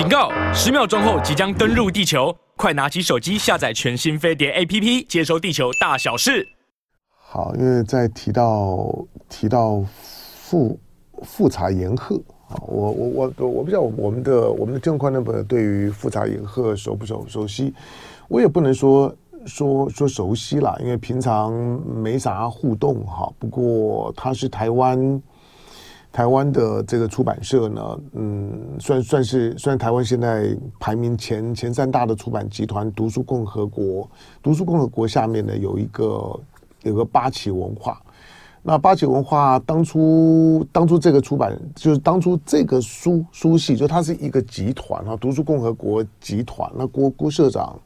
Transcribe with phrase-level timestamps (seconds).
[0.00, 0.30] 警告！
[0.54, 6.48] 十秒钟后即将登陆地球，快拿起手机下载全新飞碟 APP，接收地球大小事。
[7.18, 10.80] 好，因为在提到提到富
[11.22, 12.16] 富察言贺
[12.48, 17.74] 啊，我我我我不知道我们的我们的听众观众朋友对于富察言贺熟不熟熟悉，
[18.26, 19.14] 我也不能说
[19.44, 21.52] 说说熟悉啦，因为平常
[21.94, 23.30] 没啥互动哈。
[23.38, 25.20] 不过他是台湾
[26.12, 34.08] 台湾的这个出版社呢，嗯，算算是算台湾现在排名前前三大的出版集团，读书共和国，
[34.42, 36.38] 读书共和国下面呢有一个。
[36.82, 38.00] 有个八旗文化，
[38.62, 46.72] 那八旗文化当初当初这个出版就是当初这个书书系，就它是一个集团哈，读书共和国集团。
[46.74, 47.78] 那郭郭社长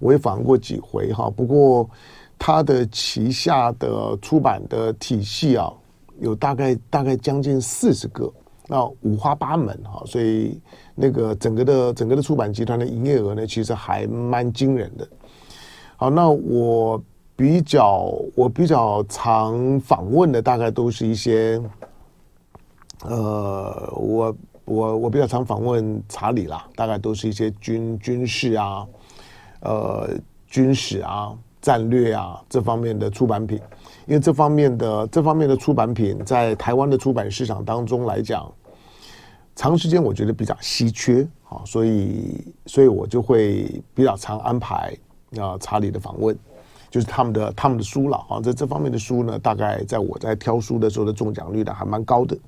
[0.00, 1.88] 我也访问过几回哈，不过
[2.36, 5.72] 他的旗下的出版的体系啊，
[6.20, 8.32] 有大概大概将近四十个，
[8.68, 10.60] 那五花八门哈，所以
[10.94, 15.08] 那个整个的整个的出版集团的营业额呢，其实还蛮惊人的。
[15.96, 17.02] 好，那我。
[17.36, 21.60] 比较我比较常访问的大概都是一些，
[23.02, 28.86] 呃，我我我比较常访问查理啦，大概都是一些军军事啊，
[29.62, 30.10] 呃，
[30.46, 33.60] 军史啊、战略啊这方面的出版品，
[34.06, 38.50] 因为这方面的这方面的出版品在台湾的出版市场当中来讲，
[39.56, 44.96] 长时间我觉得比较稀缺啊，所以所以我就会比较常安排
[45.38, 46.36] 啊查理的访问。
[46.90, 52.38] 就是他们的他们的书了啊，在这方面的书呢，大概在我在挑书的时候的中奖率呢还蛮高的。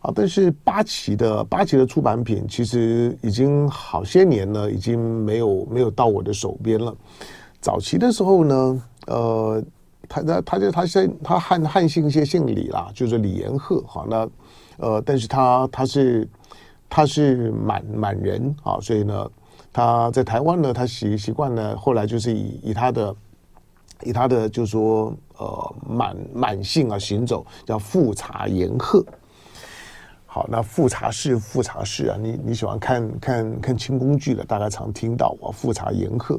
[0.00, 6.94] 啊，但是八旗的八旗的出版品其实已经好些年了，已经没有没有到我的手边了。
[7.62, 9.64] 早期的时候呢，呃，
[10.10, 14.04] 他他他就他姓他汉汉姓先姓李啦，就是李延鹤哈。
[14.10, 14.28] 那
[14.76, 16.28] 呃，但是他他是
[16.90, 19.30] 他是满满人啊，所以呢，
[19.72, 23.16] 他在台湾呢，他习习惯呢，后来就是以以他的。
[24.02, 29.04] 以他的就是说，呃，满满姓啊行走，叫富察延鹤。
[30.32, 36.38] 好，那富察氏，富察氏啊，你你喜欢看看看清宫剧的，大概常听到啊，富察言贺。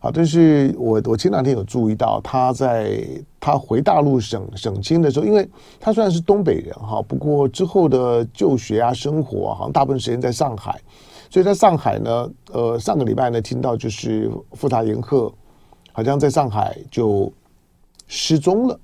[0.00, 3.06] 好，但是我我前两天有注意到，他在
[3.38, 5.48] 他回大陆省省亲的时候，因为
[5.78, 10.80] 他虽然是东北人哈，不过之后的就学啊、生活啊，好像大部分时间在上海，
[11.30, 15.32] 所以在上海呢，呃，上个礼拜呢，听到就是富察言贺。
[15.92, 17.30] 好像在上海就
[18.06, 18.80] 失踪了。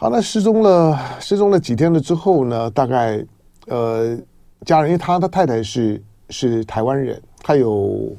[0.00, 2.70] 好，那失踪了，失踪了几天了之后呢？
[2.70, 3.20] 大概
[3.66, 4.16] 呃，
[4.64, 6.00] 家人因为他的太太是
[6.30, 8.16] 是台湾人，他有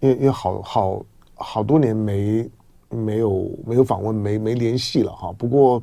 [0.00, 1.02] 因为因为好好
[1.36, 2.46] 好多年没
[2.90, 5.32] 没有没有访问，没没联系了哈。
[5.38, 5.82] 不过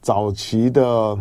[0.00, 1.18] 早期的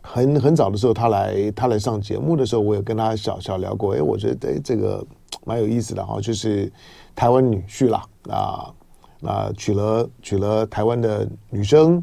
[0.00, 3.96] 很很早的时候，他来他来上节目的时候，我有跟他小小聊过。
[3.96, 5.04] 哎，我觉得哎这个。
[5.44, 6.72] 蛮有意思的哈，就是
[7.14, 8.74] 台湾女婿啦，啊，
[9.20, 12.02] 那娶了娶了台湾的女生，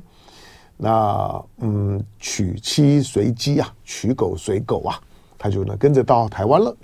[0.77, 4.99] 那嗯，娶妻随鸡啊，娶狗随狗啊，
[5.37, 6.75] 他就呢跟着到台湾了。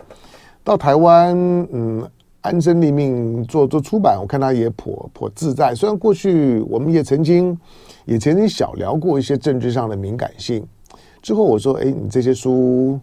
[0.64, 1.36] 到台湾，
[1.72, 2.10] 嗯，
[2.42, 5.74] 安身立命做做出版，我看他也颇颇自在。
[5.74, 7.58] 虽然过去我们也曾经
[8.06, 10.66] 也曾经小聊过一些政治上的敏感性，
[11.22, 13.00] 之后我说，哎，你这些书。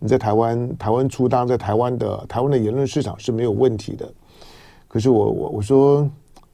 [0.00, 4.08] 你在台湾，台湾出，当然在台湾的台湾的言论市场是没有问题的。
[4.86, 6.08] 可是我我我说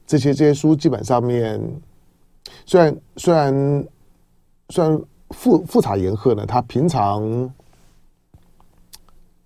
[0.05, 1.59] 这些这些书基本上面，
[2.65, 3.85] 虽然虽然
[4.69, 7.51] 虽然富富察言贺呢，他平常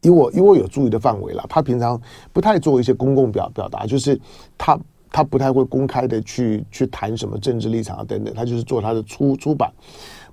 [0.01, 2.01] 以我以我有注意的范围了，他平常
[2.33, 4.19] 不太做一些公共表表达，就是
[4.57, 4.79] 他
[5.11, 9.71] 他不太会公开的去去谈什么政治立场啊等等，他就是做他的出出版。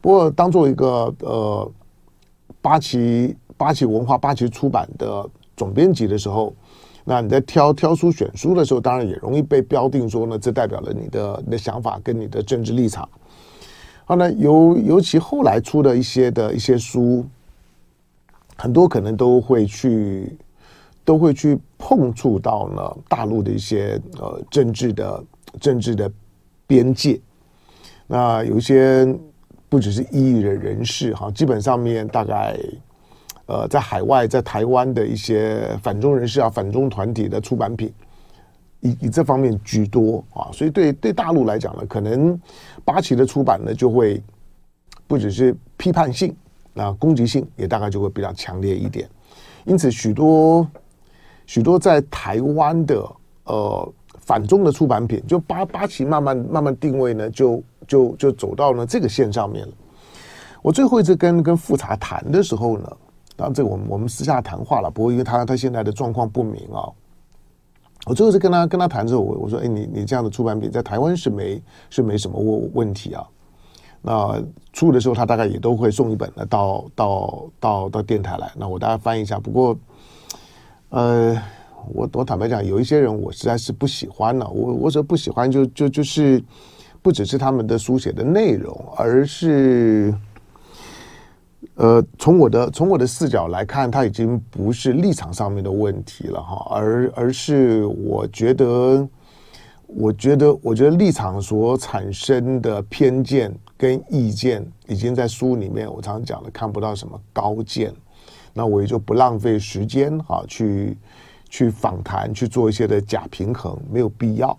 [0.01, 1.71] 不过当做一个呃
[2.61, 3.37] 八旗。
[3.59, 5.27] 八旗文化、八旗出版的
[5.57, 6.55] 总编辑的时候，
[7.09, 13.09] 那你在挑挑书选书的时候，当然也容易被标定说呢，这代表了你的你的想法跟你的政治立场。
[14.05, 17.25] 好，那尤尤其后来出的一些的一些书，
[18.57, 20.37] 很多可能都会去
[21.05, 25.25] 都会去碰触到呢大陆的一些呃政治的
[25.61, 26.11] 政治的
[26.67, 27.21] 边界。
[28.09, 29.17] 那有一些
[29.69, 32.59] 不只是异议的人士哈，基本上面大概。
[33.47, 37.93] 呃，在海外，在台湾的一些反中人士啊、反中团体的出版品，
[38.81, 42.39] 以以这方面居多啊，所以对对大陆来讲呢，可能
[42.85, 44.21] 八旗的出版呢，就会
[45.07, 46.35] 不只是批判性，
[46.75, 49.09] 那攻击性也大概就会比较强烈一点。
[49.65, 50.67] 因此，许多
[51.47, 53.09] 许多在台湾的
[53.45, 59.73] 呃反中的出版品，就八八旗慢慢慢慢定位呢，就就就走到了这个线上面了。
[60.63, 62.97] 我最后一次跟跟富察谈的时候呢，
[63.37, 66.89] 当然这个我们我们私下谈话了，不过因为他他现在的状况不明啊。
[68.07, 71.61] 我最后是跟他跟他谈之后，我我说，哎，你你这样的出版品在台湾是没
[71.91, 73.27] 是没什么问问题啊。
[74.01, 74.41] 那
[74.73, 78.49] 出的时候，他大概也都会送一本的，到到到到电台来。
[78.57, 79.41] 那我大概翻译一下。
[79.41, 79.77] 不过，
[80.91, 81.37] 呃，
[81.93, 84.49] 我我坦白讲，有一些人我实在是不喜欢呢。
[84.49, 86.41] 我我说不喜欢，就就就是
[87.03, 90.15] 不只是他们的书写的内容，而是。
[91.75, 99.07] 呃，从我的从我的视角来看，它已经不是立场上面的问题了哈，而而是我觉得，
[99.87, 107.93] 我觉得，我觉得立场所产生的偏见跟意见，已经在书里面我常常讲的看不到什么高见，
[108.55, 110.97] 那我也就不浪费时间哈，去
[111.51, 114.57] 去访谈去做一些的假平衡，没有必要。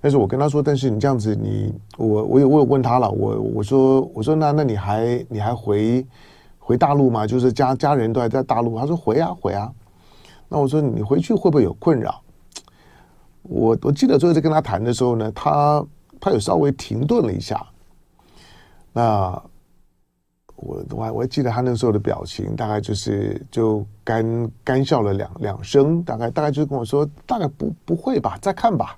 [0.00, 6.04] 但是我跟他说，但是你这样子你，你我我有我有问他了，我我说我说那那你还你还回？
[6.70, 8.78] 回大陆嘛，就是家家人都还在大陆。
[8.78, 9.72] 他说回啊回啊。
[10.48, 12.22] 那我说你回去会不会有困扰？
[13.42, 15.84] 我我记得最后在跟他谈的时候呢，他
[16.20, 17.66] 他有稍微停顿了一下。
[18.92, 19.30] 那
[20.54, 28.96] 我我还我还记得他那时候的表情，大概就是就干干笑了两两声，大概大概就跟我说，大概不不会吧，再看吧。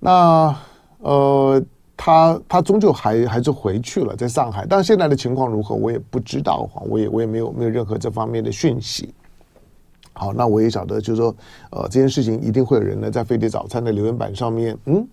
[0.00, 0.52] 那
[0.98, 1.62] 呃。
[2.00, 4.64] 他他终究还还是回去了，在上海。
[4.70, 9.12] 但现在的情况如何，我也不知道哈，我也我也没有没有任何这方面的讯息。
[10.12, 11.34] 好，那我也晓得，就是说，
[11.70, 15.04] 呃，这件事情一定会有人呢，在飞碟早餐的留言板上面，嗯，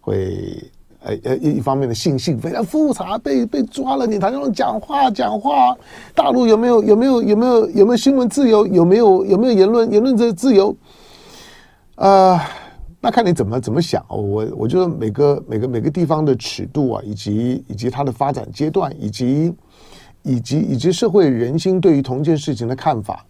[0.00, 0.70] 会
[1.02, 5.76] 呃呃一方面的信息非常复杂，被被抓了，你台上讲话讲话，
[6.14, 10.74] 大陆有没有有没有有没有有没有新闻自由，有没有有没有言论言论的自由？
[11.96, 12.40] 啊、呃。
[13.04, 19.52] 那看你怎么怎么想，我我觉得每个每个每个地方的尺度啊，以及以及它的发展阶段，以及
[20.22, 23.26] 以及以及社会人心对于同一件事情的看法，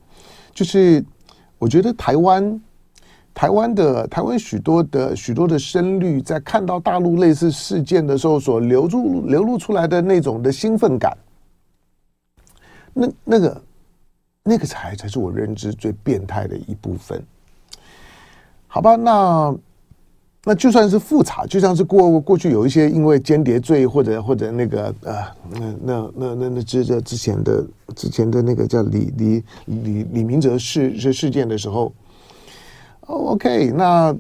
[0.53, 1.03] 就是
[1.59, 2.61] 我觉得台湾
[3.33, 11.17] 台湾的台湾许多的许多的声律，在看到大陆类似事件的时候，所流露流露出来的那种的兴奋感，
[12.93, 13.63] 那那个
[14.43, 17.25] 那个才才是我认知最变态的一部分。
[18.75, 19.55] 好吧，那
[20.45, 31.93] 那就算是复查，就像是过过去有一些因为间谍罪或者或者那个呃，那那那那那之这之前的之前的那个叫李李李李明哲事事事件的时候
[33.03, 34.17] ，OK，那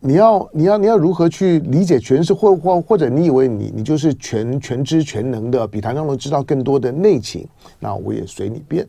[0.00, 7.48] 你要你要你要如何去理解诠释或或或者你以为你你就是全全知全能的，比谭张龙知道更多的内情，
[7.80, 8.86] 那我也随你便。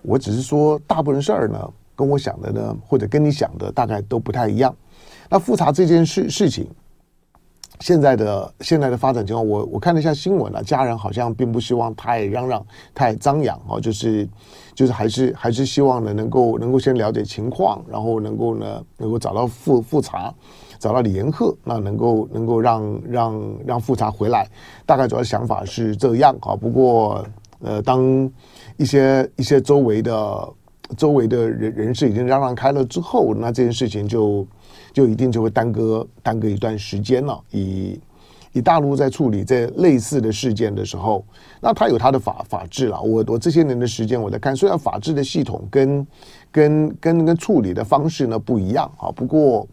[0.00, 1.58] 我只是说大部分事儿呢。
[1.98, 4.72] 跟我想的呢，或者跟你想的大概都不太一样。
[5.28, 6.64] 那复查这件事事情，
[7.80, 12.64] 现在的现在的发展情况，我我看了一下新闻啊，家人好像并不希望太嚷嚷、
[12.94, 14.28] 太张扬哦，就是
[14.74, 20.32] 就是还是还是希望呢，能够能够先了解情况，然后能够呢能够找到复复查，
[20.78, 24.48] 找到李延鹤，那能够能够让让让复查回来。
[24.86, 26.54] 大概主要想法是这样啊。
[26.54, 27.26] 不过
[27.60, 28.30] 呃，当
[28.76, 30.48] 一些一些周围的。
[30.96, 34.46] 周围的人人士已经嚷嚷开了之后，那这件事情就
[34.92, 37.38] 就一定就会耽搁耽搁一段时间了。
[37.50, 38.00] 以
[38.52, 41.24] 以大陆在处理这类似的事件的时候，
[41.60, 43.00] 那他有他的法法治了。
[43.00, 46.06] 我我这些年的时间我在看，虽然法治的系统跟
[46.50, 49.68] 跟跟跟处理的方式呢不一样啊，不过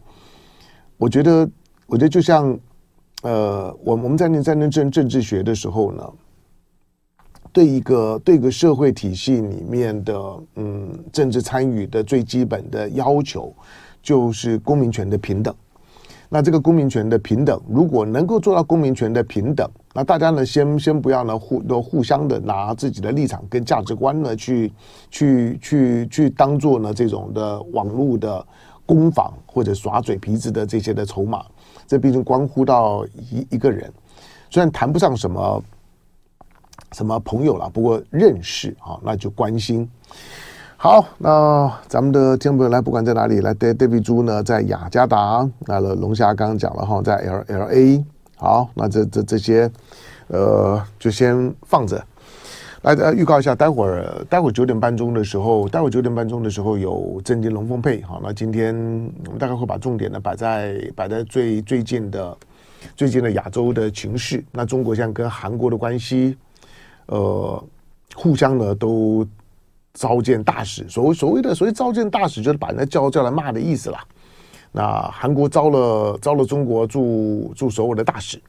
[0.98, 1.48] 我觉得
[1.86, 2.58] 我觉得就像
[3.22, 6.12] 呃，我我们在那在那政政治学的时候呢。
[7.56, 10.14] 对一个对个社会体系里面的
[10.56, 13.50] 嗯政治参与的最基本的要求，
[14.02, 15.54] 就是公民权的平等。
[16.28, 24.70] 那这个公民权的平等，如果能够做到公民权的平等，那大家呢先先不要呢互都互相的拿自己的立场跟价值观呢去
[25.10, 28.46] 去去去当做呢这种的网络的
[28.84, 31.42] 攻防或者耍嘴皮子的这些的筹码，
[31.86, 33.90] 这毕竟关乎到一一个人，
[34.50, 35.64] 虽然谈不上什么。
[36.96, 37.68] 什么朋友了？
[37.68, 39.86] 不过认识啊，那就关心。
[40.78, 45.46] 好，那咱们的听众朋友来，不管在哪里来，David 猪呢，在雅加达。
[45.66, 48.02] 那了龙虾刚刚讲了哈，在 L L A。
[48.36, 49.70] 好，那这这这些，
[50.28, 52.02] 呃，就先放着。
[52.80, 58.00] 来，呃，预告一下，待会儿待会儿九点半钟的时候，待会儿九点半钟的时候有震惊龙凤配。
[58.00, 58.74] 好，那今天
[59.26, 62.34] 我们大概会把重点呢摆在摆在最最近的
[62.96, 64.42] 最近的亚洲的情势。
[64.50, 66.38] 那中国现在跟韩国的关系。
[67.06, 67.64] 呃，
[68.14, 69.26] 互相呢都
[69.94, 74.04] 召见大使，所谓所谓的所谓召见大使，就是把人家叫叫来骂的意思啦。
[74.72, 78.40] 那韩国招了招了中国驻驻首尔的大使，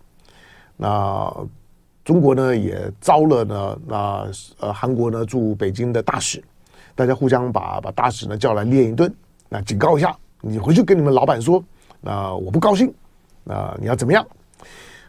[0.76, 1.32] 那
[2.04, 4.28] 中国呢也招了呢那
[4.60, 6.44] 呃韩国呢驻北京的大使，
[6.96, 9.14] 大家互相把把大使呢叫来练一顿，
[9.48, 11.64] 那警告一下，你回去跟你们老板说，
[12.02, 12.94] 那我不高兴，
[13.44, 14.26] 那你要怎么样？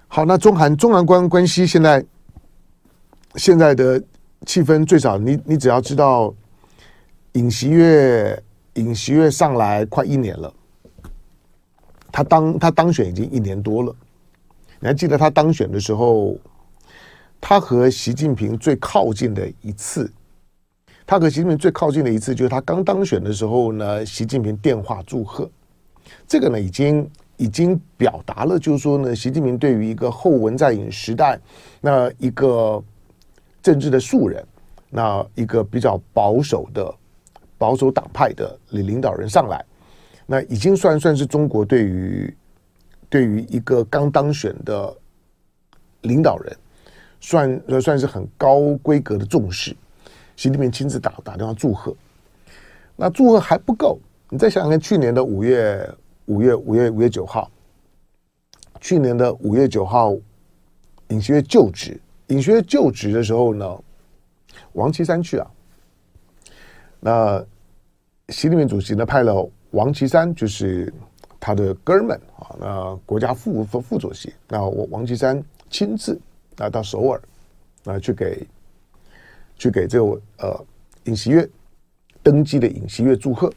[0.07, 2.05] 好，那中韩中韩关关系现在
[3.35, 4.03] 现在的
[4.47, 6.35] 气氛最少，你你只要知道
[7.33, 8.43] 尹锡悦
[8.75, 10.53] 尹锡悦上来快一年了，
[12.11, 13.95] 他当他当选已经一年多了，
[14.81, 16.37] 你还记得他当选的时候，
[17.41, 20.11] 他和习近平最靠近的一次，
[21.07, 25.51] 他和习近平最靠近的一次就是他刚当选的时候呢，习近平电话祝贺，
[26.27, 27.09] 这个呢已经。
[27.41, 31.39] 已经表达了，就是说呢，习近平对于一个后文在寅时代
[31.81, 32.83] 那一个
[33.63, 34.47] 政治的素人，
[34.91, 36.95] 那一个比较保守的
[37.57, 39.65] 保守党派的领领导人上来，
[40.27, 42.37] 那已经算算是中国对于
[43.09, 44.97] 对于一个刚当选的
[46.03, 46.57] 领导人，
[47.21, 49.71] 算算是很高规格的重视。
[50.37, 51.95] 习近平亲自打打电话祝贺，
[52.97, 53.99] 那祝贺还不够，
[54.31, 55.89] 你再想想看，去年的五月。
[56.29, 57.51] 五月五月五月九号，
[58.83, 60.15] 去年的五月九号，
[61.09, 61.99] 尹锡悦就职。
[62.29, 63.79] 尹锡悦就职的时候呢，
[64.73, 65.51] 王岐山去啊。
[67.01, 67.45] 那
[68.29, 70.93] 习近平主席呢派了王岐山，就是
[71.41, 76.21] 他的哥们啊，那国家副副副主席，那我王岐山亲自
[76.57, 77.21] 啊到首尔
[77.85, 78.47] 啊去给
[79.57, 80.65] 去给这个呃
[81.05, 81.49] 尹锡悦
[82.23, 83.53] 登基的尹锡悦祝贺。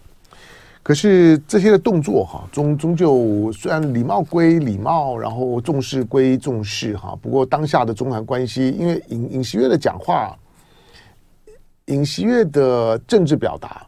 [0.84, 10.36] 可是这些的动作哈，终终究虽然礼貌归礼貌，然后重视归重视哈，不过当下的中韩关系，因为尹尹锡悦的讲话，
[11.86, 13.86] 尹锡悦的政治表达，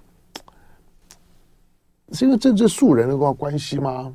[2.11, 4.13] 是一个政治素人的关关系吗？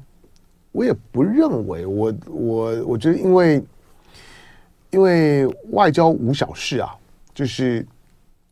[0.71, 3.65] 我也不认为，我我我觉得，因为
[4.91, 6.95] 因为外交无小事啊，
[7.35, 7.85] 就是。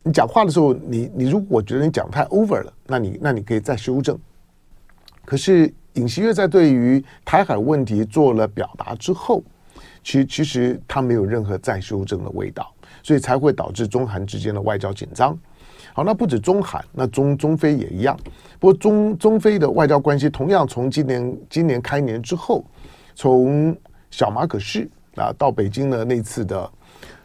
[0.06, 4.16] 你讲话的时候，你你如果觉得你讲太 over 了，那你那你可以再修正。
[5.24, 9.42] 可是尹锡悦在对于台海问题做了表达之后，
[10.04, 12.72] 其其实他没有任何再修正的味道，
[13.02, 15.36] 所以才会导致中韩之间的外交紧张。
[15.92, 18.16] 好，那不止中韩，那中中非也一样。
[18.60, 22.64] 不过中中非的外交关系同样从今年今年开年之后，
[23.16, 23.76] 从
[24.12, 26.70] 小马可仕啊到北京的那次的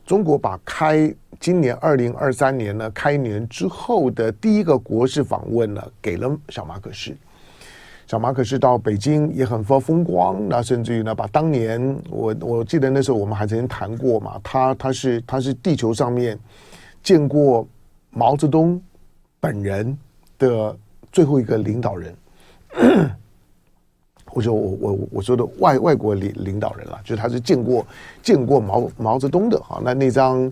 [0.05, 1.13] 中国把开。
[1.39, 7.17] 今年二零二三年呢，开年之后的第一个国事访问呢，给了小马可仕。
[8.05, 16.37] 小马可仕到北京也很发风光，那甚至于呢，把当年我我记得那时候我们还曾经谈过嘛，他他是他是地球上面
[17.01, 17.67] 见过
[18.11, 18.79] 毛泽东
[19.39, 19.97] 本人
[20.37, 20.77] 的
[21.11, 22.15] 最后一个领导人。
[24.31, 27.85] 或者我我我说的外外国领领导人了，就是他是见过
[28.23, 30.51] 见过毛毛泽东的哈，那那张。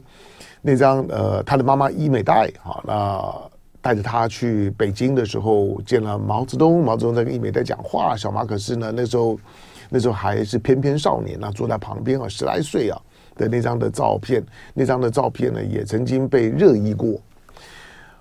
[0.61, 3.33] 那张呃，他的妈妈伊美代哈，那
[3.81, 9.39] 带着他去北京的时候见了毛泽东，毛泽东在跟伊美代讲话，小马可是呢那时候
[9.87, 13.01] 那时候还是翩翩少年啊，坐在旁边啊，十来岁啊
[13.37, 14.43] 的那张的照片，
[14.73, 17.17] 那张的照片呢也曾经被热议过。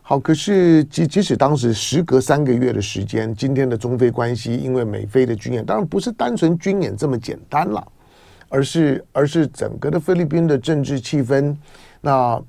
[0.08, 7.86] 好，可是即即使当时时隔三个月的时间，今天的中非关系因为美菲的军演，当然不是单纯军演这么简单了，
[8.48, 11.54] 而是而是整个的菲律宾的政治气氛。
[12.00, 12.42] 那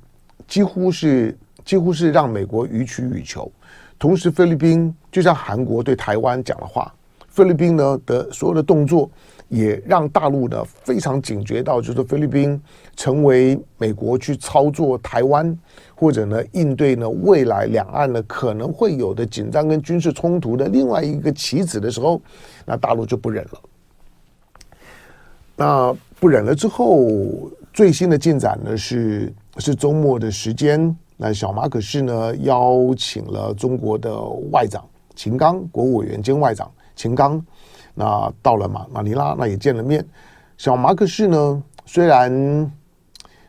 [0.47, 3.51] 几乎是几乎是让美国予取予求，
[3.99, 6.89] 同时菲律宾就像韩国对台湾讲的话，
[7.27, 9.11] 菲律宾呢的所有的动作
[9.49, 12.59] 也让大陆呢非常警觉到，就是菲律宾
[12.95, 15.57] 成为美国去操作台湾
[15.93, 22.21] 或者呢应对呢未来两岸呢可能会有的紧张跟军事冲突的另外一个棋子的时候，
[22.65, 23.61] 那大陆就不忍了。
[25.55, 27.51] 那不忍了之后。
[27.71, 34.19] 最新的进展呢是是周末的时间，那小马可是呢邀请了中国的
[34.51, 34.83] 外长
[35.15, 37.41] 秦刚，国务委员兼外长秦刚，
[37.95, 40.05] 那到了马马尼拉，那也见了面。
[40.57, 42.71] 小马可仕呢虽然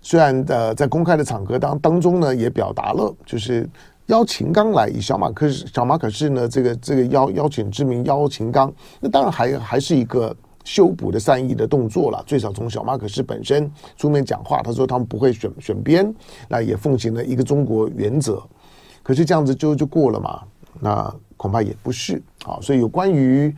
[0.01, 3.69] 虽然呃在公开的场合当当中呢也表达了，就是
[4.07, 10.35] 邀请刚来，以小马可小马可仕呢这个这个邀邀请之名邀请刚，那当然还还是一个。
[10.63, 16.15] 修补的善意的动作了，最少从小马可仕本身出面讲话，他说他们不会选选边，
[16.49, 18.41] 那也奉行了一个中国原则。
[19.03, 20.43] 可是这样子就就过了嘛？
[20.79, 22.61] 那恐怕也不是啊。
[22.61, 23.53] 所以有关于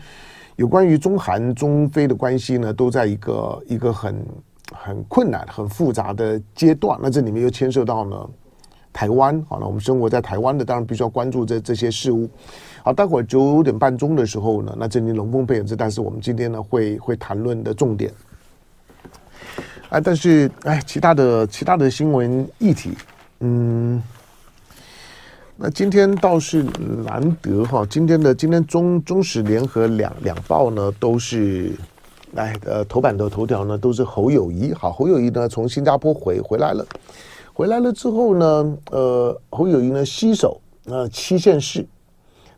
[0.56, 4.26] 有关于中韩中非的关系呢，都在一个一个很
[4.72, 6.98] 很困难、很复杂的阶段。
[7.02, 8.30] 那这里面又牵涉到呢
[8.92, 12.28] 台湾，好了，我们生活在台湾的，当然必须要关注这这些事物。
[12.84, 18.12] 好，待会儿九点半钟的时候呢，那这里龙凤配也是，但是我们今天呢会会谈论的重点。
[19.88, 22.92] 哎，但是哎，其他的其他的新闻议题，
[23.40, 24.02] 嗯，
[25.64, 26.64] 那今天倒是
[27.04, 31.70] 难得哈，今天的今天中中时联合两两报呢都是，
[32.34, 36.84] 哎呃头版的头条呢都是侯友谊，好，侯友谊呢从新加坡回回来了，
[37.52, 41.86] 回来了之后呢，呃，侯友谊呢携手呃七县市，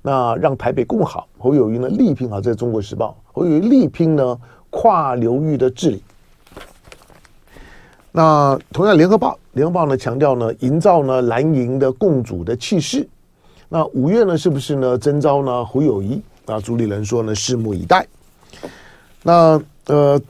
[0.01, 6.03] 那让台北更好，侯友谊呢力拼好，这是中国时报，侯友谊力拼呢跨流域的治理。
[8.13, 13.09] 那同样，《联合报》《联合报》呢强调呢，营造呢蓝营的共主的气势。
[13.69, 16.21] 那五月呢，是不是呢征召呢侯友谊？
[16.47, 18.07] 啊，朱立伦说呢，拭目以待。
[19.23, 20.21] 那呃，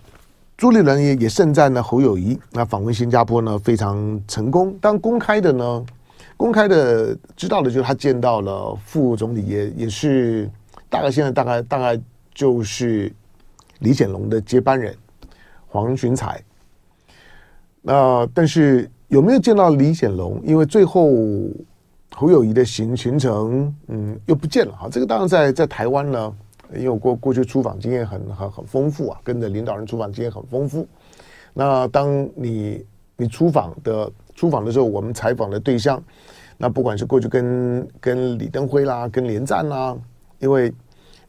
[0.56, 2.38] 朱立伦也也盛赞呢侯友谊。
[2.52, 4.76] 那访问新加坡呢非常成功。
[4.80, 5.84] 当公开的呢，
[6.36, 10.48] 公开的知道的就是他见到了副总理也，也是
[10.90, 11.98] 大概现在大概大概
[12.34, 13.10] 就是
[13.78, 14.94] 李显龙的接班人
[15.66, 16.42] 黄循财。
[17.86, 20.40] 那、但是有没有见到李显龙？
[20.42, 21.08] 因为最后
[22.10, 24.88] 侯友谊的行行程，嗯，又不见了哈。
[24.90, 26.34] 这个当然在在台湾呢，
[26.74, 30.84] 因为我过过去出访经验很很很丰富啊，跟着领导人出访经验很丰富。
[31.52, 32.84] 那当你
[33.16, 36.02] 你出访的出访的时候，我们采访的对象，
[36.58, 39.96] 那不管是过去跟跟李登辉啦，跟连战啦，
[40.40, 40.74] 因为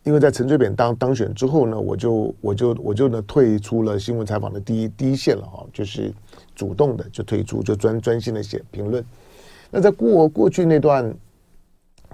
[0.02, 6.12] 因为在陈水扁当当选之后呢，我就我就我就呢退出了新闻采访的第一第一线了哈，就是。
[6.56, 9.04] 主动的就退出，就专专心的写评论。
[9.70, 11.14] 那在过过去那段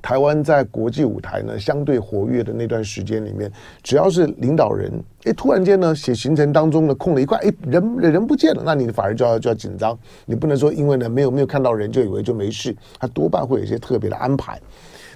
[0.01, 3.51] 台湾在国际舞台呢相对活跃的那段时间里面，
[3.83, 4.91] 只要是领导人，
[5.25, 9.98] 哎，突然间呢写行程当中呢空了一块，哎，人人不见了，那你反而就要就要紧张。
[10.25, 14.60] 你不能说因为呢没有没有看到人就以为就没事，他多半会有一些特别的安排。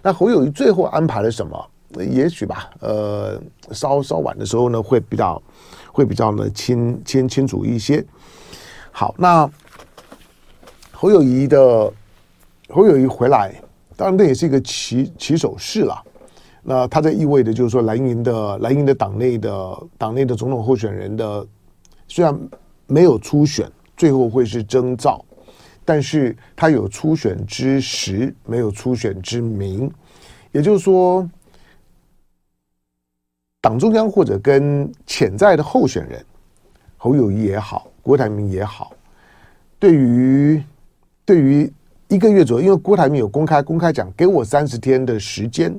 [0.04, 1.58] 那侯友谊最后安排了什么？
[1.98, 3.42] 也许吧，呃，
[3.72, 5.42] 稍稍晚的时候呢会比较
[5.92, 8.06] 会比较呢清清清楚一些。
[8.98, 9.52] 好，那
[10.94, 11.92] 侯友谊的
[12.70, 13.54] 侯友谊回来，
[13.98, 16.02] 当然这也是一个起起手式了。
[16.64, 21.46] 那他这意味着就是说蓝营的蓝营的党内的党内的总统候选人的
[22.08, 22.34] 虽然
[22.88, 25.24] 没有初选，最后会是征召，
[25.84, 29.92] 但是他有初选之实，没有初选之名。
[30.54, 31.30] 也就是说，
[33.60, 36.26] 党中央或者跟潜在的候选人
[36.96, 37.92] 侯友谊也好。
[38.06, 38.92] 郭台铭也好，
[39.80, 40.64] 对于
[41.26, 41.72] 对于
[42.08, 45.76] 一个月左右，因为郭台铭有公开公开讲，给我三十天的时间。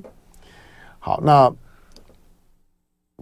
[0.99, 1.53] 好，那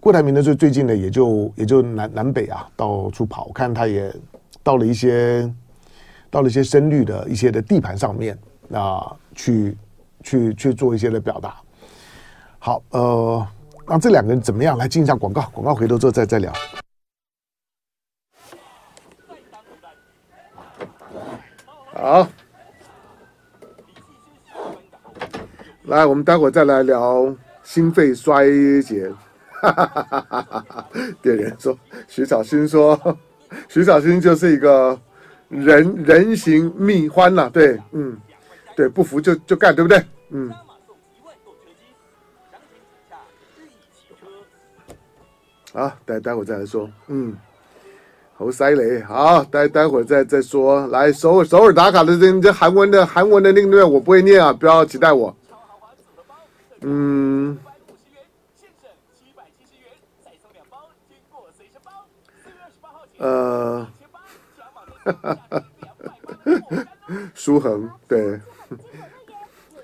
[0.01, 0.43] 郭台铭呢？
[0.43, 4.15] 就最近呢，也就也就南南北啊到处跑，我看他也
[4.63, 5.51] 到了一些
[6.31, 8.37] 到了一些深绿的一些的地盘上面
[8.73, 9.77] 啊，去
[10.23, 11.57] 去去做一些的表达。
[12.59, 13.47] 好，呃，
[13.87, 14.77] 那这两个人怎么样？
[14.77, 16.53] 来进一下广告，广告回头之后再再聊。
[21.97, 22.29] 好，
[25.85, 28.45] 来，我们待会儿再来聊心肺衰
[28.83, 29.09] 竭。
[29.63, 30.89] 哈哈哈哈哈哈！
[31.23, 31.79] 店员说，
[32.09, 33.17] 徐小新说，
[33.69, 35.01] 徐小新就是一个
[35.49, 37.49] 人人形蜜獾呐。
[37.51, 38.21] 对，嗯，
[38.75, 40.05] 对，不服就就干，对不对？
[40.31, 40.53] 嗯。
[45.73, 47.37] 好，待待会儿再来说，嗯。
[48.37, 50.85] 好犀利，好，待待会儿再再说。
[50.89, 55.35] 来，首尔首尔打卡的这这韩文的韩文的那个对，我不会念啊，不要期待我。
[56.81, 57.57] 嗯。
[63.19, 63.87] 呃。
[65.05, 65.63] 哈哈哈。
[67.35, 68.41] 舒恒对，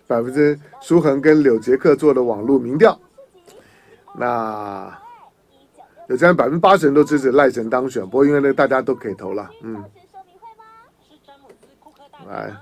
[0.09, 2.99] 百分之舒恒跟柳杰克做的网络民调，
[4.17, 4.93] 那。
[6.11, 9.81] 有这样百分之八十人都支持赖神当选，不过因为那大家都可以投了，嗯。
[12.29, 12.53] 来，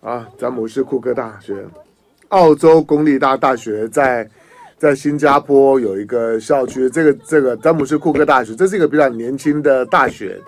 [0.00, 1.62] 啊，詹姆斯库克大学，
[2.28, 4.26] 澳洲公立大大学在
[4.78, 10.40] 在新加坡有一个校区，这个这个詹姆斯库克大学，这是一个比较年轻的大学，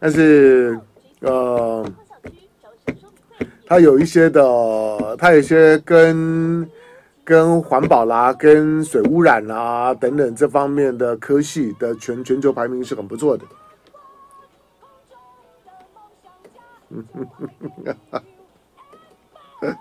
[0.00, 0.80] 但是
[1.20, 1.86] 呃，
[3.66, 4.42] 它有一些的，
[5.18, 6.66] 它有一些跟。
[7.28, 13.44] 跟环保啦、跟水污染啦等等这方面的科系的全全球排名是很不错的。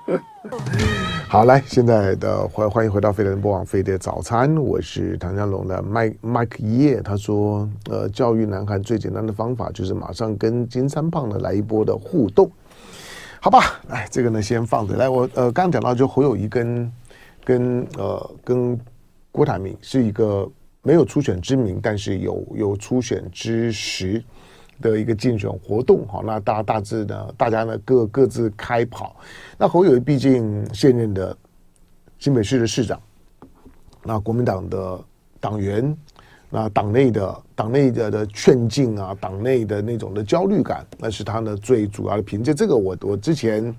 [1.30, 7.00] 好，来，现在的欢欢迎回到飞碟播网飞碟早餐，我是唐家龙的麦麦克叶。
[7.02, 12.52] 他说，呃，教育南韩最简单的方法就是马上跟金三胖呢来一波的互动，
[13.40, 13.80] 好吧？
[13.88, 14.98] 来，这个呢先放着。
[14.98, 16.92] 来，我呃刚讲到就侯友谊跟。
[17.48, 18.78] 跟呃跟
[19.32, 20.46] 郭台铭是一个
[20.82, 24.22] 没有初选之名，但是有有初选之实
[24.82, 26.06] 的一个竞选活动。
[26.10, 29.16] 好，那大大致呢，大家呢各各自开跑。
[29.58, 31.38] 那侯友毕竟现任的
[32.20, 33.02] 新北市的市长，
[34.04, 35.00] 那国民党的
[35.40, 35.98] 党员。
[36.50, 42.54] 那党内的党内的的劝进啊，党内的那种的焦虑感，那是他呢最主要的凭借。
[42.54, 43.76] 这个我我之前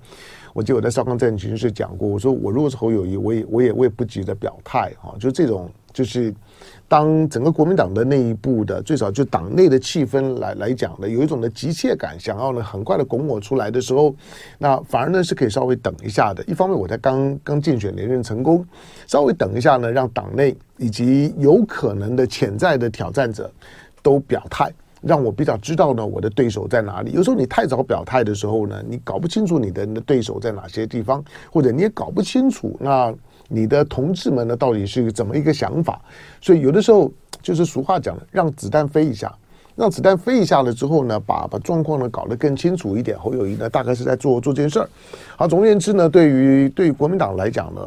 [0.53, 6.33] 我记得我在少康战情室讲过，我说我如果是侯友谊，我也我也我也不急着表态啊，就这种就是。
[6.89, 14.15] 当整个国民党的内部的最少就党内的气氛来来讲呢，有一种的急切感，想要呢很快的拱我出来的时候，
[14.57, 16.43] 那反而呢是可以稍微等一下的。
[16.45, 18.65] 一方面我才刚刚竞选连任成功，
[19.05, 23.49] 稍微等一下呢，让党内以及有可能的潜在的挑战者
[24.01, 27.11] 都表态，让我比较知道呢我的对手在哪里。
[27.11, 33.13] 有时候你太早表态的时候呢，你搞不清楚你的对手在哪些地方，或者你也搞不清楚那。
[33.51, 35.99] 你的同志们呢，到底是怎么一个想法？
[36.39, 39.35] 所以有的时候就是俗话讲的，让子弹飞一下，
[39.75, 43.17] 让子弹飞一下了之后呢，把把状况呢搞得更清楚一点。
[43.17, 44.87] 侯友宜呢，大概是在做做这件事儿。
[45.35, 47.81] 好，总而言之呢，对于对于国民党来讲呢，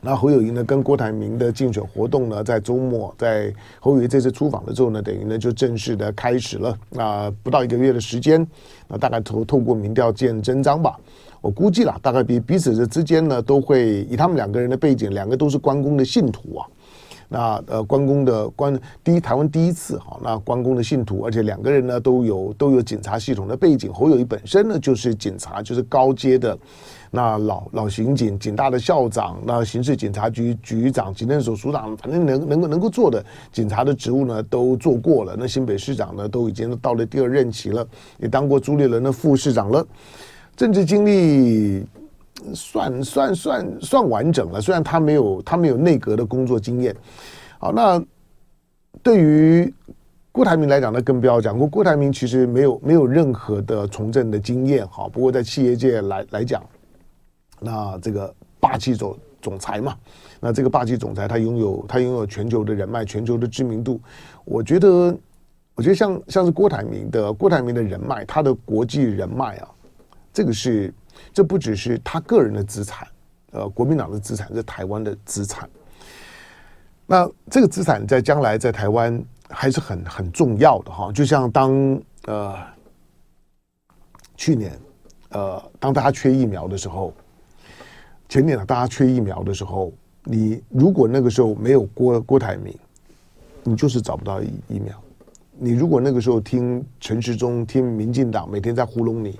[0.00, 6.78] 那侯友宜呢跟郭台铭的竞选活动呢，在周末在侯友宜这次出访的时候呢，等于呢就正式的开始了。
[6.90, 8.46] 那不到一个月的时间，
[8.86, 10.96] 那大概透透过民调见真章吧。
[11.40, 16.66] 我估计啦，大概彼彼此的之间呢，都会以他们两个人的背景，两个都是关公的信徒啊。
[17.28, 23.92] 那呃，关公的关第一台湾第一次哈，那关公的信徒，而且两个人呢都有都有警察系统的背景。
[23.92, 26.56] 侯友宜本身呢就是警察，就是高阶的
[27.10, 35.36] 那老老刑警，警大的校长，那刑事警察局局长，警政署署长，反正能能够能够做的警察的职务呢都做过了。
[35.38, 37.86] 那新北市长呢都已经到了第二任期了，
[38.18, 39.86] 也当过朱立伦的副市长了。
[40.56, 41.84] 政治经历
[42.54, 46.94] 算算算算完整了，虽然他没有他没有内阁的工作经验。
[47.58, 48.02] 好，那
[49.02, 49.72] 对于
[50.32, 51.66] 郭台铭来讲呢，更不要讲过。
[51.66, 54.86] 郭台铭其实没有没有任何的从政的经验。
[54.88, 56.62] 好，不过在企业界来来讲，
[57.60, 59.96] 那这个霸气总总裁嘛，
[60.40, 64.00] 那这个霸气总裁他拥有他拥有全球的人脉，全球的知名度。
[64.44, 65.16] 我觉得，
[65.74, 69.68] 我觉得像像是郭台铭的郭台铭的人脉，他的国际人脉啊。
[70.32, 70.92] 这个是，
[71.32, 73.08] 这不只是他个人的资产，
[73.52, 75.66] 呃，国民党的资产，是台湾的资产。
[77.06, 81.10] 那这个资产在将来在台湾还是很很重要的哈。
[81.12, 82.54] 就像当呃
[84.36, 84.78] 去年
[85.30, 87.14] 呃当大家缺疫苗的时候，
[88.28, 89.92] 前年呢大家缺疫苗的时候，
[90.24, 92.74] 你如果那个时候没有郭郭台铭，
[93.62, 94.94] 你就是找不到疫疫苗。
[95.58, 99.38] 你如果那个时候听陈时中听民进党每天在糊弄你。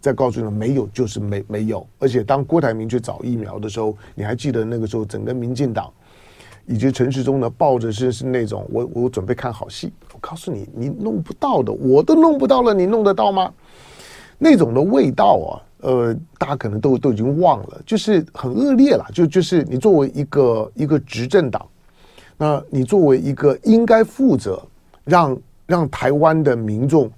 [0.00, 1.86] 再告诉你，没有就是没没有。
[1.98, 5.90] 而且当郭台铭去找疫苗的时候，你还记得那个时候，整个民进党
[6.66, 9.90] 以及陈时中呢，抱着是是那种我我准备看好戏。
[10.12, 13.50] 我告诉你，你弄不到的，我都弄不到了，你弄得到吗？
[14.36, 15.48] 那种的味道啊，
[15.84, 19.04] 呃，大家可能都都已经忘了，就是很恶劣了。
[19.12, 21.64] 就就是你作为一个一个执政党，
[22.36, 24.60] 那你作为一个应该负责
[25.04, 27.10] 让让台湾的民众。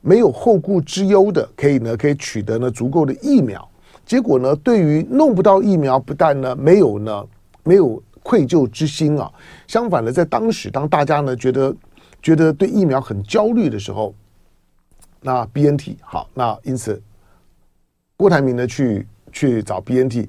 [0.00, 3.68] 没有后顾之忧的，可以呢，可以取得呢足够的疫苗。
[4.06, 7.26] 结果呢，对于弄不到疫苗，不但呢没有呢
[7.64, 9.30] 没有愧疚之心啊，
[9.66, 11.74] 相反的，在当时当大家呢觉得
[12.22, 14.14] 觉得对疫苗很焦虑的时候，
[15.20, 17.02] 那 BNT 好，那因此
[18.18, 20.28] 郭台铭呢去去找 BNT，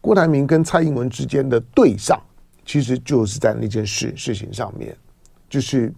[0.00, 2.20] 郭台铭跟蔡英文之间的对上，
[2.64, 4.96] 其实就是在那件事事情上面，
[5.48, 5.92] 就是。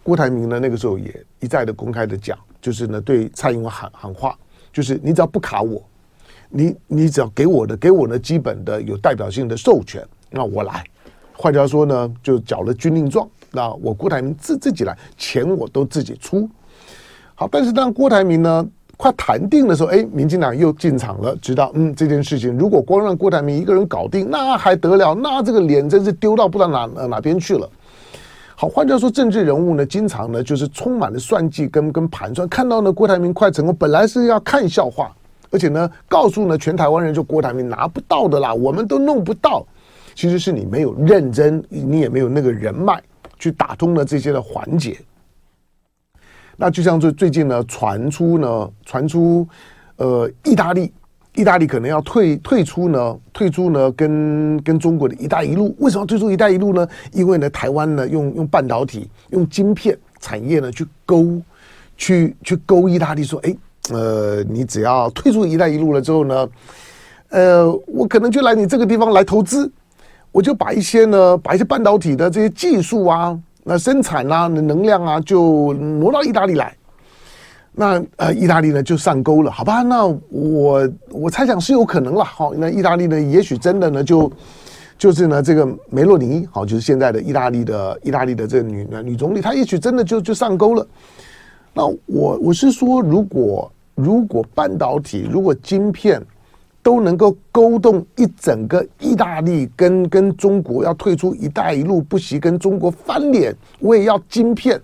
[0.00, 4.34] 郭台铭呢，那个时候也一再的公开的讲，就是呢对蔡英文喊喊话，
[4.72, 5.86] 就是你只要不卡我，
[6.48, 10.82] 你你只要给我的给我的基本的有代表性的授权，那我来。
[11.34, 16.48] 换句话说呢，就缴了军令状，那我郭台铭自自己来，钱我都自己出。
[17.34, 18.66] 好，但是当郭台铭呢
[18.98, 25.14] 快谈定的时候，哎，民进党又进场了，知道嗯这件事情如果光让郭台铭一个人搞定，那还得了？
[25.14, 27.70] 那这个脸真是丢到不知道哪哪边去了。
[28.56, 32.48] 好，换句话说，政治人物呢，经常呢就是充满了算计跟跟盘算。
[32.48, 35.14] 看到呢，郭台铭快成功，本来是要看笑话，
[35.52, 39.64] 而且呢，告诉呢全台湾人，就郭台铭拿不到的啦，我们都弄不到。
[40.16, 43.00] 其实是你没有认真，你也没有那个人脉
[43.38, 44.98] 去打通了这些的环节。
[46.60, 49.46] 那就像最最近呢，传出呢，传出
[49.96, 50.92] 呃，意大利。
[51.34, 56.84] 意大利可能要退退出呢，退出呢，跟跟中国的一带一路，为什么要退出一带一路呢？
[57.12, 61.40] 因为呢，台湾呢用用半导体、用晶片产业呢去勾，
[61.96, 63.56] 去去勾意大利，说，哎，
[63.92, 66.48] 呃，你只要退出一带一路了之后呢，
[67.28, 69.70] 呃，我可能就来你这个地方来投资，
[70.32, 73.38] 我就把一些呢，把一些半导体的这些技术啊，
[73.68, 76.74] 那生产啊，能量啊，就挪到意大利来。
[77.72, 79.82] 那呃，意大利呢就上钩了，好吧？
[79.82, 82.24] 那我我猜想是有可能了。
[82.24, 84.32] 好，那意大利呢，也许真的呢，就
[84.96, 90.86] 就是呢，这个梅洛尼，好，就是现在的意大利的意大利的这个女女总理，她也许真的就就上钩了。
[91.74, 96.22] 那我我是说，如果如果半导体，如果晶片
[96.88, 104.80] 都能够勾动一整个意大利跟跟中国要退出“一带一路”，不惜跟中国翻脸，我也要晶片。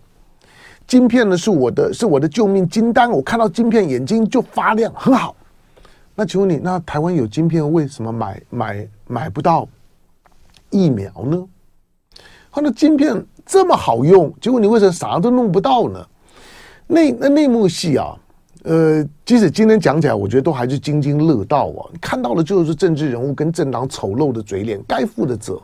[0.86, 3.10] 晶片呢是我的，是我的救命金丹。
[3.10, 5.34] 我看到晶片眼睛就发亮，很好。
[6.14, 9.66] 那请问你，那台湾有晶片，为什么买买买不到
[10.68, 11.42] 疫苗呢？
[12.52, 16.06] 它的晶片这么好用，结果你为什么啥都弄不到呢？
[16.86, 18.14] 那那内幕戏啊，
[18.64, 21.85] 呃，即使今天讲起来，我觉得都还是津津乐道啊。
[22.00, 25.61] 看到的就是政治人物跟政党丑陋的嘴脸，该负的责。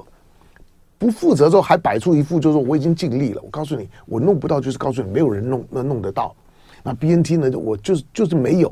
[0.99, 3.41] 不负责之后还摆出一副就是我已经尽力了。
[3.43, 6.37] 我告诉你，我弄不到就是告诉你没有人弄，那弄得到。
[6.83, 8.69] 那 BNT 呢，我就是就是没有。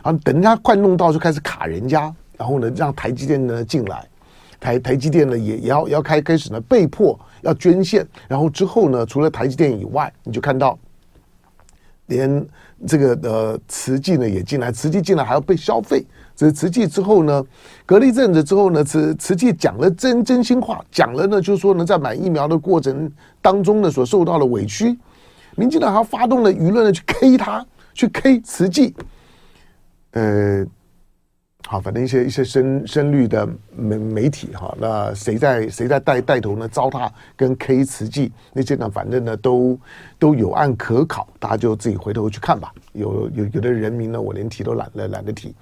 [0.00, 4.08] 啊，等人家快弄到就开始卡人家，然后呢让台积电呢进来，
[4.58, 8.06] 台台积电呢也也要要开开始呢被迫要捐献。
[8.26, 10.78] 然后之后呢，除了台积电以外，你就看到
[12.06, 12.46] 连
[12.86, 16.04] 这个呃慈济呢也进来，慈济进来还要被消费。
[16.34, 17.42] 所以慈济之后呢，
[17.86, 23.10] 隔了一阵子之后呢，慈慈济讲了真真心话，讲了呢，就是说呢，在买疫苗的过程
[23.40, 24.98] 当中呢，所受到的委屈，
[25.56, 28.94] 民进党还发动了舆论呢，去 K 他，去 K 慈济，
[30.10, 30.62] 呃，
[31.68, 36.68] 好，反正一些一些深深绿的媒媒体哈，那谁在谁在带带头呢？
[36.68, 39.76] 糟蹋跟 K 瓷器那些呢，反正呢都
[40.16, 42.72] 都有案可考，大家就自己回头去看吧。
[42.92, 45.52] 有有有的人名呢，我连提都懒得懒得提。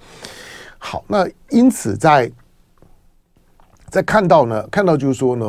[0.77, 2.31] 好，那因此在
[3.89, 5.47] 在看到呢，看到就是说呢，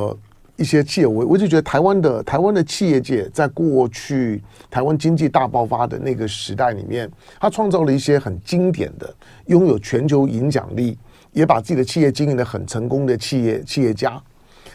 [0.58, 9.14] 一些企业，我我就觉得台湾的台湾的企业界，在过去台湾经济大爆发的那个时代里面，他创造了一些很经典的、
[9.48, 10.98] 拥有全球影响力，
[11.34, 14.22] 也把自己的企业经营得很成功的企业企业家。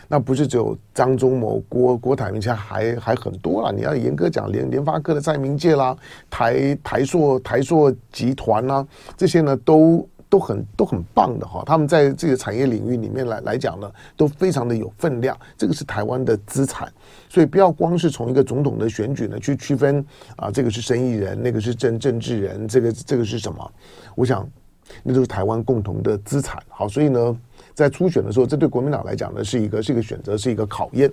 [0.07, 3.73] 那不是只有张忠谋、郭郭台铭，现在还还很多啦。
[3.75, 5.97] 你要严格讲，联联发科的蔡明介啦，
[6.29, 10.07] 台台硕台硕集团啦，这些呢都。
[10.31, 15.37] 都很都很棒的哈，他们在这个产业领域里面来来讲呢，都非常的有分量。
[15.59, 16.91] 这个是台湾的资产，
[17.29, 20.03] 所以不要光是从一个总统的选举呢去区分
[20.37, 23.73] 啊，这个是生意人，那个是政政治人，这个这个是什么？
[24.15, 24.49] 我想
[25.03, 26.63] 那都是台湾共同的资产。
[26.69, 27.37] 好，所以呢，
[27.75, 31.11] 在初选的时候，这对国民党来讲呢，是一个是一个选择，是一个考验。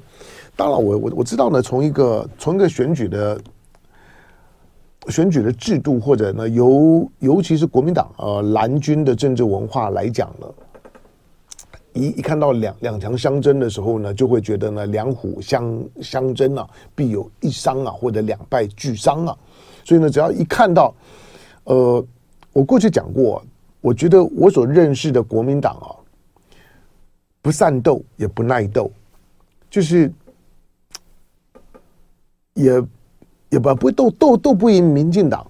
[0.55, 3.41] 当然我，我我我知道呢，从一个从一个选举的。
[5.09, 10.47] 选举的制度，或者呢，尤尤其是国民党呃蓝军的政治文化来讲呢，
[11.93, 19.37] 一一看到两两强相争的时候呢，就会觉得呢两虎相相争啊，必有一伤啊，或者两败俱伤啊。
[19.85, 20.93] 所以呢，只要一看到，
[21.63, 22.05] 呃，
[22.51, 23.41] 我过去讲过，
[23.79, 25.95] 我觉得我所认识的国民党啊，
[27.41, 28.91] 不善斗也不耐斗，
[29.69, 30.11] 就是
[32.53, 32.83] 也。
[33.49, 35.45] 也不不会斗斗斗不赢民进党，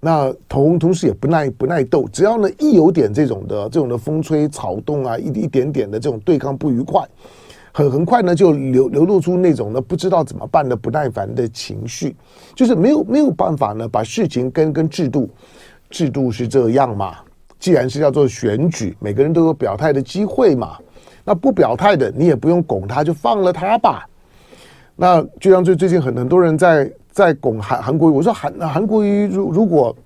[0.00, 7.06] 那同同时也不耐不耐斗，只要呢一有点这种的这种的风吹草动啊，一一点点的这种对抗不愉快，
[7.72, 12.16] 很很快呢就流流露出那种呢不知道怎么办的不耐烦的情绪，
[12.54, 15.28] 就是没有没有办法呢把事情跟跟制度
[15.90, 17.16] 制度是这样嘛，
[17.58, 20.78] 既然是要做选举，每个人都有表态的机会嘛，
[21.24, 24.08] 那不表态的你也不用拱他，就放了他吧。
[24.96, 26.90] 那就像最最近很很多人在。
[27.16, 29.96] 在拱韩韩国瑜，我说韩韩国瑜如如果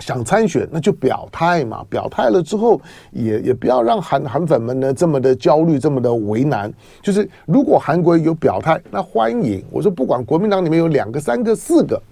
[0.00, 2.80] 想参选，那就表态嘛，表态了之后
[3.12, 6.68] 也也不要让韩韩粉们呢这么的焦虑，这么的为难。
[7.00, 9.64] 就是如果韩国瑜有表态，那欢迎。
[9.70, 12.02] 我说不管国民党里面有两个、三个、四个，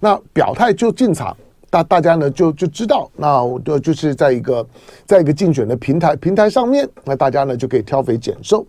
[0.00, 1.36] 那表态就进场，
[1.70, 4.66] 大大家呢就就知道，那就就是在一个
[5.04, 8.66] 在一个竞选的平台平台上面，那大家呢就可以挑肥拣瘦。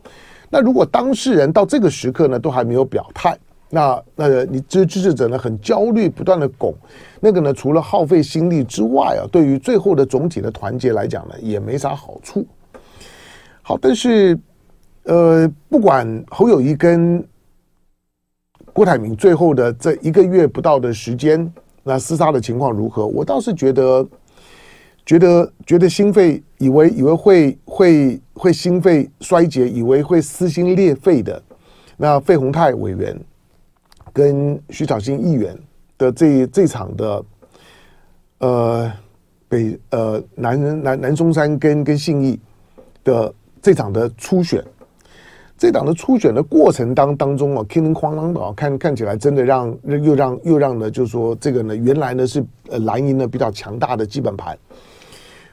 [0.49, 3.37] 那如果当事人到这个时刻呢都还没有表态。
[3.69, 6.73] 那那个你支支持者呢很焦虑，不断的拱，
[7.19, 12.47] 那个呢除了耗费心力之外啊，对于最后的总体的团结来讲呢，也没啥好处。
[13.61, 14.39] 好，但是
[15.03, 17.21] 呃，不管侯友谊跟
[18.71, 21.51] 郭台铭最后的这一个月不到的时间，
[21.83, 23.05] 那厮杀的情况如何？
[23.05, 24.07] 我倒是觉得，
[25.07, 31.41] 觉得觉得心肺以为以为会会会心肺衰竭，以为会撕心裂肺的
[31.95, 33.19] 那费鸿泰委员。
[34.13, 35.55] 跟徐小新议员
[35.95, 37.23] 的这这场的
[38.39, 38.91] 呃
[39.47, 42.39] 北呃南南南中山跟跟信义
[43.03, 44.63] 的这场的初选，
[45.55, 54.57] 这党的初选的过程当当中啊，哐啷哐啷的啊，看看起来真的让又让又让呢，就是说这个呢，原来呢是呃蓝营呢比较强大的基本盘。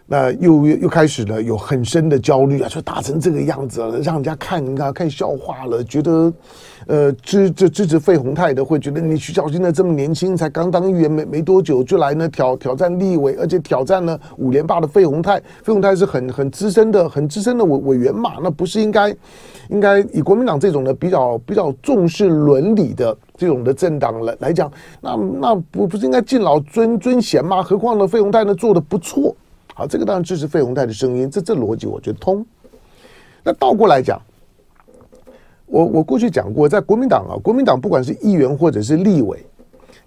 [0.07, 6.33] 那又又又开始了，有很深的焦虑啊，说打成这个样子了，让人家看啊看笑话了，觉得，
[6.87, 19.09] 呃支这支持费鸿泰的会觉得你徐小新呢这么年轻，才刚当议员没没多久就来呢挑挑战立委，而且挑战了五连霸的费鸿泰，费鸿泰是很很资深的很资深的委委员嘛，那不是应该
[19.71, 27.63] 应该以国民党这种的比较比较重视伦理的这种的政党来来讲，那那不不是应该敬老尊尊贤吗？
[27.63, 29.35] 何况呢费鸿泰呢做的不错。
[29.77, 32.47] 好，这个当然支持费鸿泰的声音，这这逻辑我觉得通。
[33.43, 34.23] 那倒过来讲，
[35.67, 39.45] 我我过去讲过，在国民党啊，国民党不管是议员或者是立委，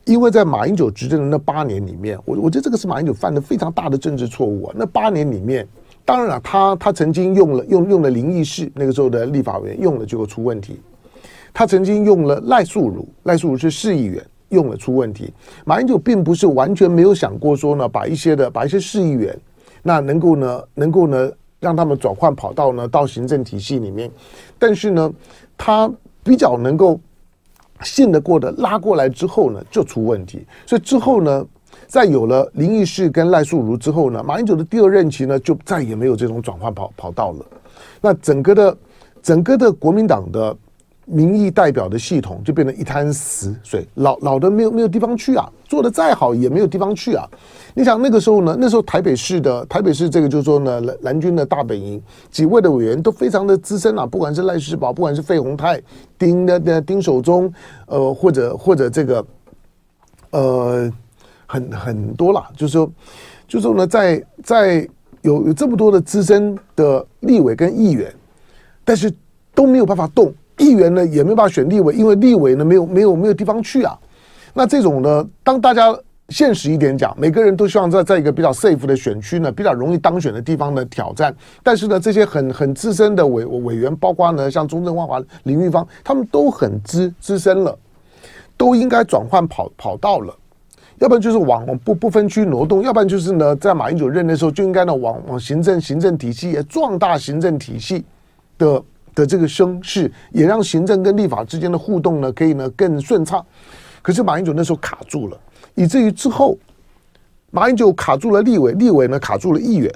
[0.06, 4.73] 因为在马英九执政的那八年里面，我我觉得这个是马英九犯的非常大的政治错误啊。
[4.73, 5.67] 那八年里面，
[6.06, 10.80] 当然了，他他曾经用了用用了林义士那个时候的立法委员用了就会出问题，
[11.53, 15.34] 他曾经用了赖素如，赖素如是市议员用了出问题。
[15.65, 19.38] 马英九并不是完全没有想过说呢，把一些的把一些市议员。
[19.88, 24.12] 那能够呢，能够呢，让他们转换跑道呢，到行政体系里面，
[24.60, 25.10] 但是呢，
[25.58, 25.89] 他
[26.26, 27.00] 比较能够
[27.84, 30.45] 信得过的拉过来之后呢，就出问题。
[30.65, 31.45] 所以之后呢，
[31.88, 37.45] 在有了林义士跟赖素如之后呢，马英九的第二任期呢，就再也没有这种转换跑跑道了。
[38.02, 38.78] 那整个的
[39.23, 40.54] 整个的国民党的
[41.10, 47.26] 民意代表的系统就变成一滩死水，老老的没有没有地方去啊，做的再好也没有地方去啊。
[47.74, 48.58] 你想那个时候呢？
[48.60, 55.82] 那时候台北市的台北市这个就是说呢，蓝蓝军的大本营几位的委员都非常的资深啊，不管是赖世宝，不管是费鸿泰、
[56.17, 57.52] 丁的的丁守中，
[57.86, 59.26] 呃，或者或者这个，
[60.32, 60.91] 呃，
[61.46, 62.91] 很很多啦，就是说，
[63.48, 64.89] 就是说呢，在在
[65.22, 68.13] 有有这么多的资深的立委跟议员，
[68.84, 69.10] 但是
[69.54, 73.98] 都没有办法动，议员呢也没办法选立委，因为立委呢没有没有没有地方去啊。
[74.54, 75.96] 那这种呢，当大家
[76.30, 81.34] 现实一点讲，每个人都希望在在一个比较 safe 的选区呢，比较容易当选的地方呢挑战。
[81.63, 87.78] 但是呢，这些很很资深的委委员，包括呢像中正万华、林玉芳，他们都很资资深了，
[88.58, 90.36] 都应该转换跑跑道了。
[90.98, 98.04] 要不然就是往不不分区挪动，要不然就是呢，在马英九任的时候就应该呢往往行政行政体系也壮大行政体系
[98.58, 98.82] 的
[99.17, 103.43] 的这个声势，也让行政跟立法之间的互动呢可以呢更顺畅。
[104.03, 105.38] 可是马英九那时候卡住了。
[105.73, 106.56] 以至于之后，
[107.49, 109.91] 马英九卡住了立委，立委呢卡住了议员，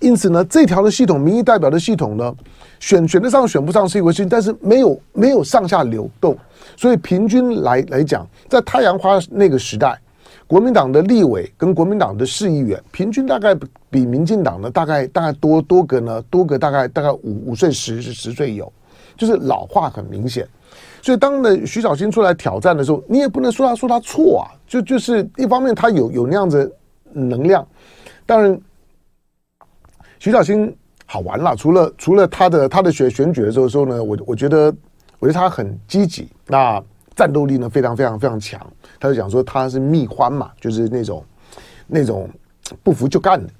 [0.00, 2.34] 因此呢，这条的系统，民意代表的系统呢，
[2.78, 6.36] 选选得上选不上是一回事，但是没有没有上下流动，
[6.76, 9.98] 所以平均来来讲，在太阳花那个时代，
[10.50, 13.56] 国民党的立委跟国民党的市议员，平均大概
[13.88, 18.72] 比民进党呢大概大概多多个呢多个大概大概五五岁十十岁有，
[19.16, 20.44] 就是老化很明显。
[21.00, 24.50] 所以，当呢徐小新出来挑战的时候，你也不能说他说他错啊。
[24.66, 26.74] 就就是一方面，他有有那样子
[27.12, 27.64] 能量。
[28.26, 28.60] 当然，
[30.18, 31.54] 徐小新好玩了。
[31.54, 34.74] 除了除了他的他的选选举的时候时候呢，我我觉得
[35.20, 36.82] 我觉得他很积极，那
[37.14, 38.60] 战斗力呢非常非常非常强。
[38.98, 41.24] 他就讲说他是蜜獾嘛，就是那种
[41.86, 42.28] 那种
[42.82, 43.50] 不服就干的。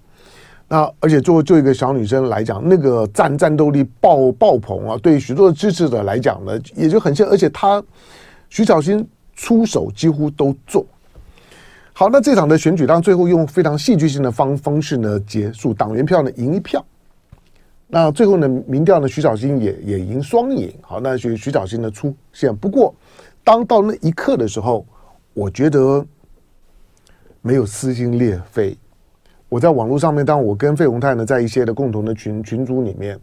[0.73, 4.97] 那而且作为一个小女生来讲，那个战战斗力爆爆棚啊！
[5.03, 7.27] 对许多的支持者来讲呢，也就很像。
[7.27, 7.83] 而且他
[8.49, 10.87] 徐小新出手几乎都做
[11.93, 12.09] 好。
[12.09, 16.85] 那这场的选举，当最后用非常戏剧性的方方式呢结束，党员票呢赢一票。
[17.89, 20.73] 那最后呢，民调呢，徐小新也也赢双赢。
[20.83, 22.55] 好，那徐徐小新呢出现。
[22.55, 22.95] 不过，
[23.42, 24.87] 当到那一刻的时候，
[25.35, 26.05] 我觉得
[27.42, 28.76] 没有撕心裂肺。
[29.48, 33.18] 我在网络上面，当我跟费鸿泰呢，在一些的共同的群群组里面，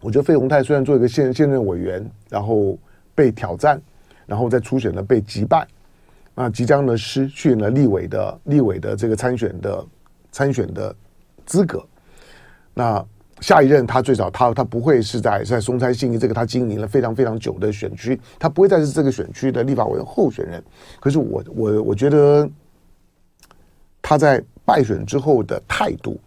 [0.00, 2.76] 我觉得费鸿泰虽然做一个现现任委员，然后
[3.14, 3.80] 被挑战，
[4.26, 5.64] 然后在初选呢被击败，
[6.34, 9.86] 那即将呢失去了立委的立委的这个参选的
[10.32, 10.94] 参选的
[11.46, 11.86] 资格。
[12.74, 13.04] 那
[13.40, 20.62] 下一任他最早他他不会是在在松山信义这个他经营了非常非常久的选区，他不会再是这个选区的立法委员候选人。
[21.00, 22.48] 可是我我我觉得
[24.02, 24.42] 他在。
[24.68, 26.20] 败选之后的态度，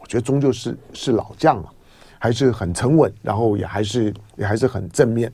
[0.00, 1.66] 我觉得终究是是老将啊，
[2.16, 5.32] 还是很沉稳，然后也还是也还是很正面。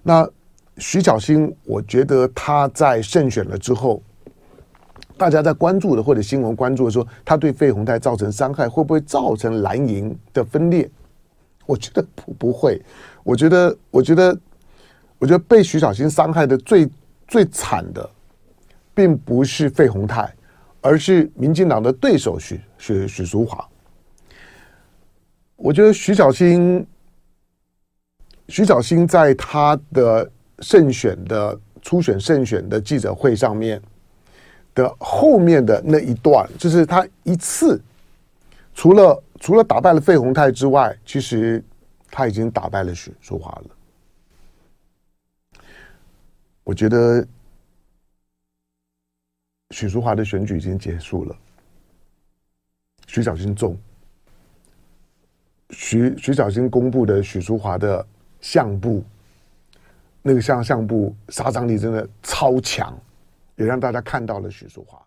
[0.00, 0.24] 那
[0.78, 4.00] 徐巧芯，我觉得他在胜选了之后，
[5.16, 10.88] 大家在关注的或者新闻关注的时候，他对费鸿泰造成伤害，会不会造成蓝营的分裂？
[11.66, 12.80] 我觉得不不会。
[13.24, 14.38] 我觉得，我觉得，
[15.18, 16.88] 我觉得被徐小新伤害的最
[17.26, 18.08] 最惨的，
[18.94, 20.32] 并不是费鸿泰。
[20.82, 23.66] 而是民进党的对手许许许淑华，
[25.56, 26.86] 我觉得徐小新
[28.46, 33.82] 徐小新在他的胜选的初选胜选的记者会上面
[34.76, 37.82] 的后面的那一段，就是他一次
[38.74, 41.64] 除了除了打败了费宏泰之外，其实
[42.10, 43.64] 他已经打败了许淑华了。
[46.62, 47.26] 我觉得
[49.70, 51.36] 许淑华的选举已经结束了，
[53.06, 53.76] 徐小新中。
[55.70, 58.06] 徐徐小新公布的许淑华的
[58.40, 59.02] 相簿，
[60.22, 62.96] 那个相相簿杀伤力真的超强，
[63.56, 65.05] 也让大家看到了许淑华。